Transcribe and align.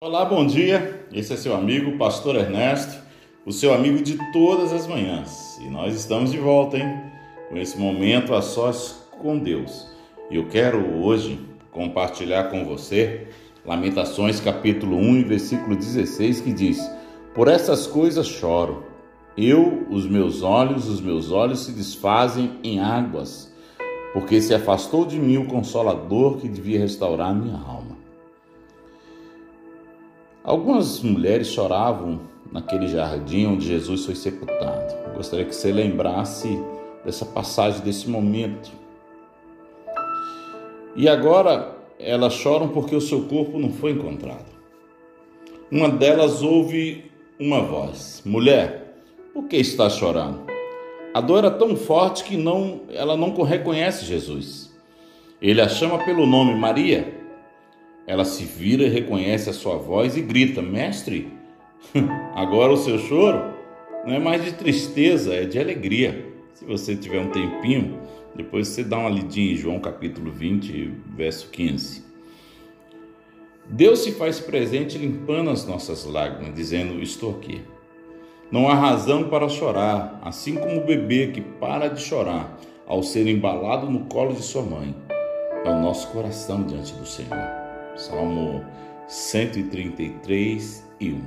Olá, 0.00 0.24
bom 0.24 0.46
dia. 0.46 1.08
Esse 1.12 1.32
é 1.32 1.36
seu 1.36 1.56
amigo, 1.56 1.98
Pastor 1.98 2.36
Ernesto, 2.36 3.02
o 3.44 3.50
seu 3.50 3.74
amigo 3.74 4.00
de 4.00 4.16
todas 4.32 4.72
as 4.72 4.86
manhãs. 4.86 5.58
E 5.60 5.68
nós 5.68 5.92
estamos 5.92 6.30
de 6.30 6.38
volta, 6.38 6.78
hein? 6.78 7.02
Com 7.48 7.56
esse 7.56 7.76
momento 7.76 8.32
a 8.32 8.40
sós 8.40 9.08
com 9.20 9.36
Deus. 9.36 9.88
E 10.30 10.36
eu 10.36 10.46
quero 10.46 11.02
hoje 11.02 11.40
compartilhar 11.72 12.44
com 12.44 12.64
você 12.64 13.26
Lamentações 13.66 14.38
capítulo 14.38 14.96
1, 14.96 15.24
versículo 15.24 15.74
16, 15.74 16.42
que 16.42 16.52
diz: 16.52 16.78
Por 17.34 17.48
essas 17.48 17.84
coisas 17.84 18.28
choro. 18.28 18.84
Eu, 19.36 19.84
os 19.90 20.06
meus 20.06 20.44
olhos, 20.44 20.88
os 20.88 21.00
meus 21.00 21.32
olhos 21.32 21.64
se 21.64 21.72
desfazem 21.72 22.52
em 22.62 22.78
águas, 22.78 23.52
porque 24.12 24.40
se 24.40 24.54
afastou 24.54 25.04
de 25.04 25.18
mim 25.18 25.38
o 25.38 25.46
consolador 25.46 26.36
que 26.36 26.48
devia 26.48 26.78
restaurar 26.78 27.34
minha 27.34 27.58
alma. 27.58 28.07
Algumas 30.48 31.02
mulheres 31.02 31.48
choravam 31.48 32.20
naquele 32.50 32.88
jardim 32.88 33.44
onde 33.44 33.66
Jesus 33.66 34.06
foi 34.06 34.14
sepultado. 34.14 34.94
Gostaria 35.14 35.44
que 35.44 35.54
você 35.54 35.70
lembrasse 35.70 36.58
dessa 37.04 37.26
passagem, 37.26 37.82
desse 37.82 38.08
momento. 38.08 38.72
E 40.96 41.06
agora 41.06 41.76
elas 41.98 42.32
choram 42.32 42.68
porque 42.68 42.96
o 42.96 43.00
seu 43.00 43.24
corpo 43.24 43.58
não 43.58 43.70
foi 43.74 43.90
encontrado. 43.90 44.46
Uma 45.70 45.90
delas 45.90 46.42
ouve 46.42 47.04
uma 47.38 47.60
voz: 47.60 48.22
Mulher, 48.24 49.02
por 49.34 49.48
que 49.48 49.58
está 49.58 49.90
chorando? 49.90 50.40
A 51.12 51.20
dor 51.20 51.44
era 51.44 51.50
tão 51.50 51.76
forte 51.76 52.24
que 52.24 52.38
não, 52.38 52.80
ela 52.88 53.18
não 53.18 53.34
reconhece 53.42 54.06
Jesus. 54.06 54.74
Ele 55.42 55.60
a 55.60 55.68
chama 55.68 56.02
pelo 56.06 56.24
nome 56.24 56.54
Maria. 56.54 57.17
Ela 58.08 58.24
se 58.24 58.42
vira 58.42 58.88
reconhece 58.88 59.50
a 59.50 59.52
sua 59.52 59.76
voz 59.76 60.16
e 60.16 60.22
grita: 60.22 60.62
Mestre, 60.62 61.30
agora 62.34 62.72
o 62.72 62.76
seu 62.78 62.98
choro 62.98 63.54
não 64.06 64.14
é 64.14 64.18
mais 64.18 64.42
de 64.42 64.52
tristeza, 64.52 65.34
é 65.34 65.44
de 65.44 65.58
alegria. 65.58 66.26
Se 66.54 66.64
você 66.64 66.96
tiver 66.96 67.20
um 67.20 67.30
tempinho, 67.30 68.00
depois 68.34 68.68
você 68.68 68.82
dá 68.82 68.98
uma 68.98 69.10
lidinha 69.10 69.52
em 69.52 69.56
João 69.56 69.78
capítulo 69.78 70.30
20, 70.30 70.90
verso 71.14 71.50
15. 71.50 72.02
Deus 73.68 73.98
se 73.98 74.12
faz 74.12 74.40
presente 74.40 74.96
limpando 74.96 75.50
as 75.50 75.66
nossas 75.66 76.06
lágrimas, 76.06 76.54
dizendo: 76.54 77.02
Estou 77.02 77.32
aqui. 77.32 77.60
Não 78.50 78.70
há 78.70 78.74
razão 78.74 79.28
para 79.28 79.50
chorar, 79.50 80.18
assim 80.24 80.54
como 80.54 80.80
o 80.80 80.86
bebê 80.86 81.26
que 81.26 81.42
para 81.42 81.88
de 81.88 82.00
chorar 82.00 82.58
ao 82.86 83.02
ser 83.02 83.26
embalado 83.26 83.90
no 83.90 84.06
colo 84.06 84.32
de 84.32 84.42
sua 84.42 84.62
mãe. 84.62 84.94
É 85.62 85.68
o 85.68 85.82
nosso 85.82 86.08
coração 86.08 86.62
diante 86.62 86.94
do 86.94 87.04
Senhor. 87.04 87.57
Salmo 87.98 88.64
133 89.08 90.88
e 91.00 91.10
1. 91.10 91.20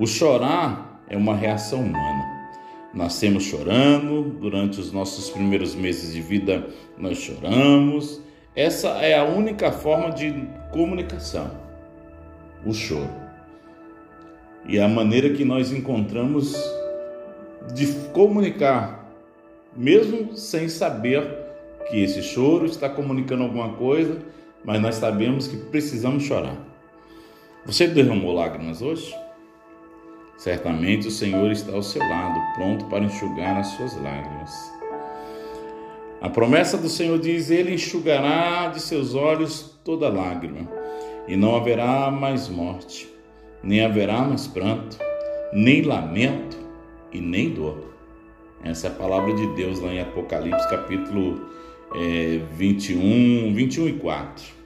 O 0.00 0.06
chorar 0.06 1.00
é 1.08 1.16
uma 1.16 1.36
reação 1.36 1.82
humana. 1.82 2.50
Nascemos 2.92 3.44
chorando, 3.44 4.36
durante 4.40 4.80
os 4.80 4.90
nossos 4.90 5.30
primeiros 5.30 5.76
meses 5.76 6.12
de 6.12 6.20
vida 6.20 6.66
nós 6.98 7.18
choramos. 7.18 8.20
Essa 8.56 8.88
é 8.98 9.16
a 9.16 9.24
única 9.24 9.70
forma 9.70 10.10
de 10.10 10.34
comunicação, 10.72 11.52
o 12.66 12.74
choro. 12.74 13.08
E 14.66 14.80
a 14.80 14.88
maneira 14.88 15.30
que 15.30 15.44
nós 15.44 15.70
encontramos 15.70 16.52
de 17.72 17.86
comunicar, 18.12 19.08
mesmo 19.76 20.36
sem 20.36 20.68
saber 20.68 21.22
que 21.88 22.02
esse 22.02 22.22
choro 22.22 22.66
está 22.66 22.88
comunicando 22.88 23.44
alguma 23.44 23.74
coisa, 23.74 24.18
mas 24.64 24.80
nós 24.80 24.96
sabemos 24.96 25.46
que 25.46 25.56
precisamos 25.56 26.24
chorar. 26.24 26.56
Você 27.66 27.86
derramou 27.86 28.32
lágrimas 28.32 28.82
hoje? 28.82 29.14
Certamente 30.36 31.08
o 31.08 31.10
Senhor 31.10 31.50
está 31.50 31.72
ao 31.72 31.82
seu 31.82 32.02
lado, 32.02 32.40
pronto 32.54 32.86
para 32.86 33.04
enxugar 33.04 33.58
as 33.58 33.66
suas 33.68 33.94
lágrimas. 34.00 34.50
A 36.20 36.28
promessa 36.28 36.78
do 36.78 36.88
Senhor 36.88 37.18
diz: 37.18 37.50
Ele 37.50 37.74
enxugará 37.74 38.68
de 38.68 38.80
seus 38.80 39.14
olhos 39.14 39.78
toda 39.84 40.08
lágrima, 40.08 40.66
e 41.28 41.36
não 41.36 41.54
haverá 41.54 42.10
mais 42.10 42.48
morte, 42.48 43.08
nem 43.62 43.84
haverá 43.84 44.22
mais 44.22 44.46
pranto, 44.46 44.98
nem 45.52 45.82
lamento 45.82 46.58
e 47.12 47.20
nem 47.20 47.50
dor. 47.50 47.90
Essa 48.62 48.88
é 48.88 48.90
a 48.90 48.94
palavra 48.94 49.34
de 49.34 49.46
Deus 49.54 49.80
lá 49.80 49.92
em 49.92 50.00
Apocalipse, 50.00 50.68
capítulo 50.68 51.40
é, 51.94 52.40
21, 52.52 53.52
21 53.54 53.88
e 53.88 53.92
4. 53.94 54.59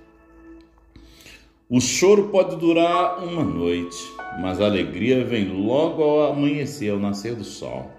O 1.68 1.80
choro 1.80 2.28
pode 2.28 2.56
durar 2.56 3.24
uma 3.24 3.42
noite, 3.42 3.96
mas 4.40 4.60
a 4.60 4.66
alegria 4.66 5.24
vem 5.24 5.48
logo 5.48 6.02
ao 6.02 6.32
amanhecer, 6.32 6.90
ao 6.90 6.98
nascer 6.98 7.34
do 7.34 7.44
sol. 7.44 7.90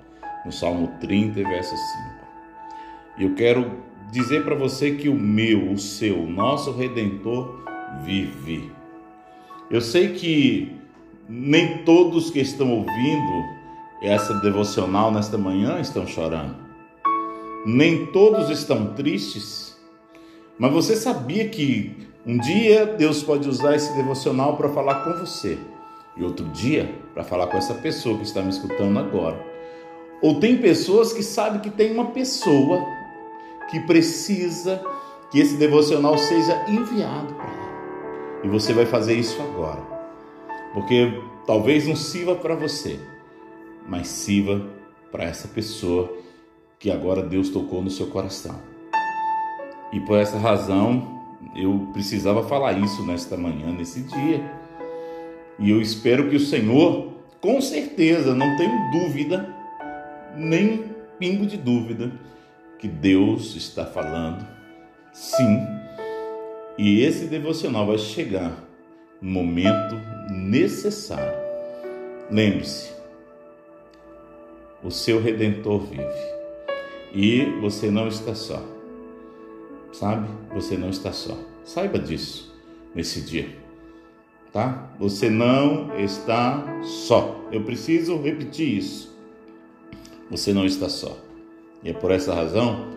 No 0.45 0.51
Salmo 0.51 0.91
30, 1.01 1.41
verso 1.41 1.75
5. 1.75 1.79
E 3.17 3.23
eu 3.23 3.33
quero 3.33 3.71
dizer 4.11 4.43
para 4.43 4.55
você 4.55 4.91
que 4.91 5.09
o 5.09 5.15
meu, 5.15 5.71
o 5.71 5.77
seu, 5.77 6.19
o 6.21 6.29
nosso 6.29 6.71
Redentor 6.71 7.63
vive. 8.03 8.71
Eu 9.71 9.81
sei 9.81 10.13
que 10.13 10.71
nem 11.27 11.79
todos 11.79 12.29
que 12.29 12.39
estão 12.39 12.71
ouvindo 12.71 13.43
essa 14.03 14.35
devocional 14.41 15.11
nesta 15.11 15.37
manhã 15.37 15.79
estão 15.79 16.05
chorando 16.05 16.65
nem 17.65 18.05
todos 18.05 18.51
estão 18.51 18.93
tristes. 18.93 19.75
Mas 20.57 20.71
você 20.71 20.95
sabia 20.95 21.49
que 21.49 22.04
um 22.25 22.37
dia 22.37 22.85
Deus 22.85 23.21
pode 23.21 23.47
usar 23.47 23.75
esse 23.75 23.93
devocional 23.95 24.57
para 24.57 24.69
falar 24.69 25.03
com 25.03 25.19
você 25.19 25.57
e 26.17 26.23
outro 26.23 26.45
dia 26.47 26.99
para 27.13 27.23
falar 27.23 27.47
com 27.47 27.57
essa 27.57 27.73
pessoa 27.73 28.17
que 28.17 28.23
está 28.23 28.41
me 28.41 28.49
escutando 28.49 28.97
agora. 28.97 29.39
Ou 30.21 30.39
tem 30.39 30.57
pessoas 30.57 31.13
que 31.13 31.21
sabem 31.21 31.61
que 31.61 31.69
tem 31.69 31.91
uma 31.91 32.05
pessoa 32.11 32.83
que 33.69 33.79
precisa 33.81 34.83
que 35.29 35.39
esse 35.39 35.57
devocional 35.57 36.17
seja 36.17 36.65
enviado 36.67 37.33
para 37.35 37.45
ela. 37.45 38.41
E 38.43 38.47
você 38.47 38.73
vai 38.73 38.85
fazer 38.85 39.15
isso 39.15 39.41
agora. 39.41 39.81
Porque 40.73 41.21
talvez 41.45 41.87
não 41.87 41.95
sirva 41.95 42.35
para 42.35 42.55
você, 42.55 42.99
mas 43.87 44.07
sirva 44.07 44.65
para 45.11 45.23
essa 45.23 45.47
pessoa 45.47 46.11
que 46.79 46.91
agora 46.91 47.21
Deus 47.21 47.49
tocou 47.49 47.81
no 47.81 47.89
seu 47.89 48.07
coração. 48.07 48.55
E 49.91 49.99
por 50.01 50.17
essa 50.17 50.37
razão 50.37 51.14
eu 51.55 51.89
precisava 51.93 52.43
falar 52.43 52.73
isso 52.73 53.05
nesta 53.05 53.35
manhã, 53.35 53.71
nesse 53.71 54.01
dia. 54.01 54.43
E 55.59 55.69
eu 55.69 55.81
espero 55.81 56.29
que 56.29 56.35
o 56.35 56.39
Senhor, 56.39 57.13
com 57.41 57.59
certeza, 57.61 58.33
não 58.33 58.55
tenho 58.57 58.91
dúvida, 58.91 59.53
nem 60.35 60.85
pingo 61.17 61.45
de 61.45 61.57
dúvida, 61.57 62.11
que 62.79 62.87
Deus 62.87 63.55
está 63.55 63.85
falando, 63.85 64.45
sim. 65.13 65.59
E 66.77 67.01
esse 67.01 67.27
devocional 67.27 67.87
vai 67.87 67.97
chegar 67.97 68.63
no 69.21 69.31
momento 69.31 69.95
necessário. 70.29 71.37
Lembre-se, 72.29 72.91
o 74.83 74.91
seu 74.91 75.21
redentor 75.21 75.79
vive. 75.79 76.35
E 77.13 77.45
você 77.61 77.89
não 77.89 78.07
está 78.07 78.35
só. 78.35 78.74
Sabe? 79.99 80.27
Você 80.53 80.75
não 80.75 80.89
está 80.89 81.13
só. 81.13 81.37
Saiba 81.63 81.97
disso 81.97 82.53
nesse 82.93 83.21
dia. 83.21 83.57
Tá? 84.51 84.91
Você 84.99 85.29
não 85.29 85.97
está 85.97 86.81
só. 86.83 87.47
Eu 87.49 87.63
preciso 87.63 88.21
repetir 88.21 88.77
isso. 88.77 89.15
Você 90.29 90.51
não 90.51 90.65
está 90.65 90.89
só. 90.89 91.17
E 91.81 91.89
é 91.89 91.93
por 91.93 92.11
essa 92.11 92.33
razão 92.33 92.91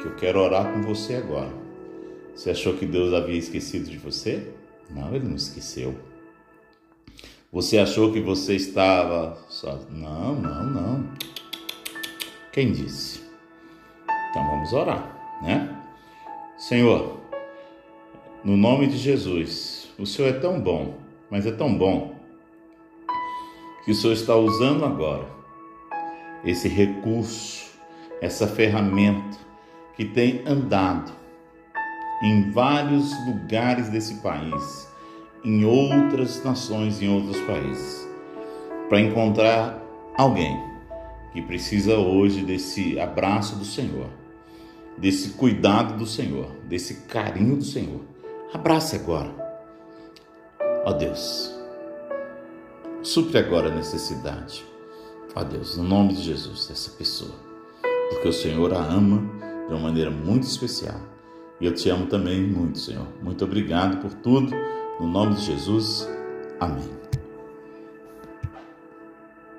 que 0.00 0.06
eu 0.06 0.16
quero 0.16 0.40
orar 0.40 0.72
com 0.72 0.82
você 0.82 1.14
agora. 1.14 1.52
Você 2.34 2.50
achou 2.50 2.74
que 2.74 2.86
Deus 2.86 3.14
havia 3.14 3.38
esquecido 3.38 3.88
de 3.88 3.98
você? 3.98 4.52
Não, 4.90 5.14
ele 5.14 5.28
não 5.28 5.36
esqueceu. 5.36 5.94
Você 7.52 7.78
achou 7.78 8.12
que 8.12 8.20
você 8.20 8.56
estava 8.56 9.38
só? 9.48 9.78
Não, 9.88 10.34
não, 10.34 10.64
não. 10.64 11.12
Quem 12.52 12.72
disse? 12.72 13.20
Então 14.30 14.44
vamos 14.48 14.72
orar, 14.72 15.40
né? 15.42 15.76
Senhor, 16.60 17.18
no 18.44 18.54
nome 18.54 18.86
de 18.86 18.98
Jesus, 18.98 19.88
o 19.98 20.04
Senhor 20.04 20.28
é 20.28 20.38
tão 20.38 20.60
bom, 20.60 20.98
mas 21.30 21.46
é 21.46 21.50
tão 21.50 21.74
bom 21.74 22.14
que 23.82 23.92
o 23.92 23.94
Senhor 23.94 24.12
está 24.12 24.36
usando 24.36 24.84
agora 24.84 25.26
esse 26.44 26.68
recurso, 26.68 27.70
essa 28.20 28.46
ferramenta 28.46 29.38
que 29.96 30.04
tem 30.04 30.42
andado 30.46 31.10
em 32.22 32.50
vários 32.50 33.10
lugares 33.26 33.88
desse 33.88 34.16
país, 34.16 34.86
em 35.42 35.64
outras 35.64 36.44
nações, 36.44 37.00
em 37.00 37.08
outros 37.08 37.40
países, 37.40 38.06
para 38.90 39.00
encontrar 39.00 39.82
alguém 40.14 40.60
que 41.32 41.40
precisa 41.40 41.96
hoje 41.96 42.42
desse 42.42 43.00
abraço 43.00 43.56
do 43.56 43.64
Senhor 43.64 44.19
desse 45.00 45.30
cuidado 45.30 45.96
do 45.96 46.06
Senhor, 46.06 46.50
desse 46.68 47.06
carinho 47.06 47.56
do 47.56 47.64
Senhor. 47.64 48.02
Abrace 48.52 48.96
agora. 48.96 49.34
Ó 50.84 50.92
Deus, 50.92 51.52
supre 53.02 53.38
agora 53.38 53.70
a 53.70 53.74
necessidade. 53.74 54.64
Ó 55.34 55.42
Deus, 55.42 55.76
no 55.76 55.84
nome 55.84 56.14
de 56.14 56.22
Jesus, 56.22 56.66
dessa 56.66 56.90
pessoa. 56.90 57.34
Porque 58.10 58.28
o 58.28 58.32
Senhor 58.32 58.74
a 58.74 58.82
ama 58.82 59.22
de 59.66 59.74
uma 59.74 59.80
maneira 59.80 60.10
muito 60.10 60.42
especial. 60.44 61.00
E 61.60 61.66
eu 61.66 61.74
te 61.74 61.88
amo 61.88 62.06
também 62.06 62.42
muito, 62.42 62.78
Senhor. 62.78 63.06
Muito 63.22 63.44
obrigado 63.44 64.00
por 64.00 64.12
tudo. 64.14 64.54
No 64.98 65.06
nome 65.06 65.34
de 65.34 65.42
Jesus. 65.42 66.08
Amém. 66.58 66.99